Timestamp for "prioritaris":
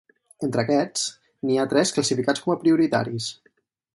2.65-3.31